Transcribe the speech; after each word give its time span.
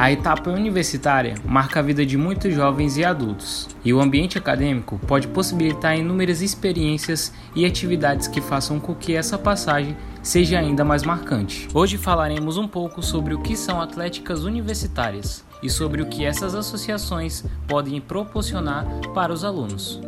A 0.00 0.10
etapa 0.10 0.48
universitária 0.48 1.34
marca 1.44 1.78
a 1.78 1.82
vida 1.82 2.06
de 2.06 2.16
muitos 2.16 2.54
jovens 2.54 2.96
e 2.96 3.04
adultos, 3.04 3.68
e 3.84 3.92
o 3.92 4.00
ambiente 4.00 4.38
acadêmico 4.38 4.98
pode 5.06 5.28
possibilitar 5.28 5.94
inúmeras 5.94 6.40
experiências 6.40 7.34
e 7.54 7.66
atividades 7.66 8.26
que 8.26 8.40
façam 8.40 8.80
com 8.80 8.94
que 8.94 9.14
essa 9.14 9.36
passagem 9.36 9.94
seja 10.22 10.58
ainda 10.58 10.86
mais 10.86 11.02
marcante. 11.02 11.68
Hoje 11.74 11.98
falaremos 11.98 12.56
um 12.56 12.66
pouco 12.66 13.02
sobre 13.02 13.34
o 13.34 13.42
que 13.42 13.54
são 13.54 13.78
atléticas 13.78 14.42
universitárias 14.42 15.44
e 15.62 15.68
sobre 15.68 16.00
o 16.00 16.06
que 16.06 16.24
essas 16.24 16.54
associações 16.54 17.44
podem 17.68 18.00
proporcionar 18.00 18.86
para 19.12 19.34
os 19.34 19.44
alunos. 19.44 20.00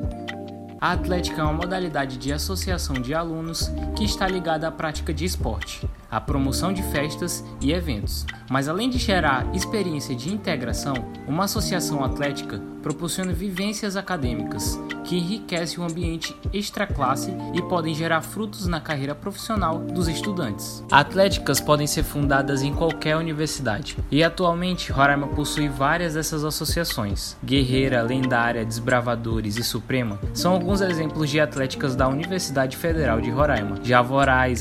A 0.80 0.92
atlética 0.92 1.42
é 1.42 1.44
uma 1.44 1.52
modalidade 1.52 2.16
de 2.16 2.32
associação 2.32 2.96
de 2.96 3.12
alunos 3.12 3.70
que 3.94 4.04
está 4.04 4.26
ligada 4.26 4.66
à 4.66 4.70
prática 4.72 5.12
de 5.12 5.26
esporte, 5.26 5.86
à 6.12 6.20
promoção 6.20 6.74
de 6.74 6.82
festas 6.82 7.42
e 7.58 7.72
eventos. 7.72 8.26
Mas 8.50 8.68
além 8.68 8.90
de 8.90 8.98
gerar 8.98 9.46
experiência 9.54 10.14
de 10.14 10.30
integração, 10.32 10.94
uma 11.26 11.44
associação 11.44 12.04
atlética 12.04 12.60
proporciona 12.82 13.32
vivências 13.32 13.96
acadêmicas 13.96 14.78
que 15.04 15.16
enriquecem 15.16 15.78
o 15.78 15.86
ambiente 15.86 16.36
extraclasse 16.52 17.32
e 17.54 17.62
podem 17.62 17.94
gerar 17.94 18.20
frutos 18.22 18.66
na 18.66 18.80
carreira 18.80 19.14
profissional 19.14 19.78
dos 19.78 20.08
estudantes. 20.08 20.84
Atléticas 20.90 21.60
podem 21.60 21.86
ser 21.86 22.02
fundadas 22.02 22.62
em 22.62 22.74
qualquer 22.74 23.16
universidade 23.16 23.96
e 24.10 24.22
atualmente 24.22 24.92
Roraima 24.92 25.28
possui 25.28 25.68
várias 25.68 26.14
dessas 26.14 26.44
associações. 26.44 27.36
Guerreira, 27.42 28.02
Lendária, 28.02 28.64
Desbravadores 28.64 29.56
e 29.56 29.64
Suprema 29.64 30.18
são 30.34 30.52
alguns 30.52 30.80
exemplos 30.80 31.30
de 31.30 31.40
atléticas 31.40 31.94
da 31.94 32.08
Universidade 32.08 32.76
Federal 32.76 33.20
de 33.20 33.30
Roraima. 33.30 33.76
Já 33.82 34.02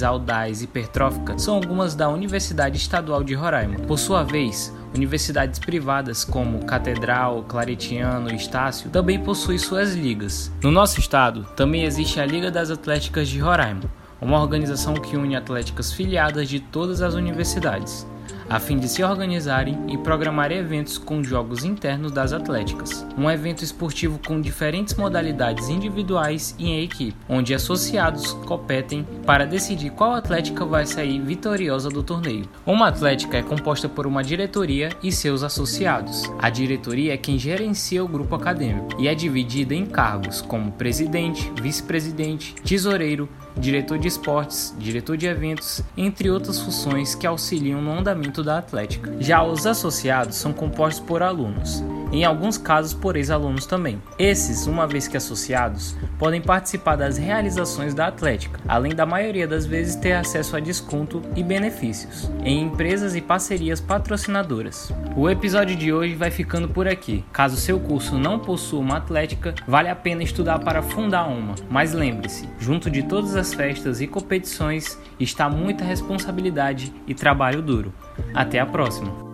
Audaz 0.03 0.61
e 0.61 0.65
Hipertrófica 0.65 1.37
são 1.41 1.55
algumas 1.55 1.95
da 1.95 2.07
Universidade 2.07 2.77
Estadual 2.77 3.23
de 3.23 3.33
Roraima. 3.33 3.79
Por 3.87 3.97
sua 3.97 4.23
vez, 4.23 4.71
Universidades 4.95 5.57
privadas 5.57 6.23
como 6.23 6.65
Catedral, 6.65 7.43
Claretiano 7.47 8.29
e 8.29 8.35
Estácio 8.35 8.89
também 8.89 9.19
possuem 9.19 9.57
suas 9.57 9.95
ligas. 9.95 10.51
No 10.61 10.69
nosso 10.69 10.99
estado, 10.99 11.45
também 11.55 11.83
existe 11.83 12.19
a 12.19 12.25
Liga 12.25 12.51
das 12.51 12.69
Atléticas 12.69 13.27
de 13.29 13.39
Roraima, 13.39 13.83
uma 14.19 14.39
organização 14.39 14.93
que 14.93 15.15
une 15.15 15.35
atléticas 15.35 15.91
filiadas 15.91 16.47
de 16.47 16.59
todas 16.59 17.01
as 17.01 17.15
universidades 17.15 18.05
a 18.51 18.59
fim 18.59 18.77
de 18.77 18.89
se 18.89 19.01
organizarem 19.01 19.79
e 19.87 19.97
programar 19.97 20.51
eventos 20.51 20.97
com 20.97 21.23
jogos 21.23 21.63
internos 21.63 22.11
das 22.11 22.33
atléticas. 22.33 23.05
Um 23.17 23.31
evento 23.31 23.63
esportivo 23.63 24.19
com 24.27 24.41
diferentes 24.41 24.95
modalidades 24.95 25.69
individuais 25.69 26.53
e 26.59 26.67
em 26.67 26.83
equipe, 26.83 27.15
onde 27.29 27.53
associados 27.53 28.33
competem 28.45 29.07
para 29.25 29.45
decidir 29.45 29.91
qual 29.91 30.15
atlética 30.15 30.65
vai 30.65 30.85
sair 30.85 31.21
vitoriosa 31.21 31.87
do 31.87 32.03
torneio. 32.03 32.43
Uma 32.65 32.89
atlética 32.89 33.37
é 33.37 33.41
composta 33.41 33.87
por 33.87 34.05
uma 34.05 34.21
diretoria 34.21 34.89
e 35.01 35.13
seus 35.13 35.43
associados. 35.43 36.29
A 36.37 36.49
diretoria 36.49 37.13
é 37.13 37.17
quem 37.17 37.39
gerencia 37.39 38.03
o 38.03 38.07
grupo 38.07 38.35
acadêmico 38.35 39.01
e 39.01 39.07
é 39.07 39.15
dividida 39.15 39.73
em 39.73 39.85
cargos 39.85 40.41
como 40.41 40.73
presidente, 40.73 41.49
vice-presidente, 41.61 42.53
tesoureiro, 42.55 43.29
diretor 43.57 43.97
de 43.97 44.07
esportes, 44.07 44.73
diretor 44.77 45.17
de 45.17 45.27
eventos, 45.27 45.81
entre 45.97 46.29
outras 46.29 46.59
funções 46.59 47.15
que 47.15 47.27
auxiliam 47.27 47.81
no 47.81 47.91
andamento 47.91 48.43
da 48.43 48.57
atlética. 48.57 49.15
Já 49.19 49.43
os 49.43 49.65
associados 49.65 50.35
são 50.35 50.53
compostos 50.53 51.05
por 51.05 51.21
alunos, 51.21 51.83
em 52.11 52.25
alguns 52.25 52.57
casos 52.57 52.93
por 52.93 53.15
ex-alunos 53.15 53.65
também. 53.65 54.01
Esses, 54.19 54.67
uma 54.67 54.85
vez 54.85 55.07
que 55.07 55.17
associados, 55.17 55.95
podem 56.19 56.41
participar 56.41 56.95
das 56.95 57.17
realizações 57.17 57.93
da 57.93 58.07
atlética, 58.07 58.59
além 58.67 58.93
da 58.93 59.05
maioria 59.05 59.47
das 59.47 59.65
vezes 59.65 59.95
ter 59.95 60.13
acesso 60.13 60.55
a 60.55 60.59
desconto 60.59 61.21
e 61.35 61.43
benefícios 61.43 62.29
em 62.43 62.61
empresas 62.63 63.15
e 63.15 63.21
parcerias 63.21 63.79
patrocinadoras. 63.79 64.91
O 65.15 65.29
episódio 65.29 65.75
de 65.75 65.91
hoje 65.91 66.15
vai 66.15 66.31
ficando 66.31 66.67
por 66.67 66.87
aqui. 66.87 67.23
Caso 67.31 67.57
seu 67.57 67.79
curso 67.79 68.17
não 68.17 68.39
possua 68.39 68.79
uma 68.79 68.97
atlética, 68.97 69.53
vale 69.67 69.89
a 69.89 69.95
pena 69.95 70.23
estudar 70.23 70.59
para 70.59 70.81
fundar 70.81 71.27
uma. 71.27 71.55
Mas 71.69 71.93
lembre-se, 71.93 72.47
junto 72.59 72.89
de 72.89 73.03
todas 73.03 73.35
as 73.35 73.53
festas 73.53 74.01
e 74.01 74.07
competições 74.07 74.97
está 75.19 75.49
muita 75.49 75.83
responsabilidade 75.83 76.93
e 77.07 77.13
trabalho 77.13 77.61
duro. 77.61 77.93
Até 78.33 78.59
a 78.59 78.65
próxima! 78.65 79.30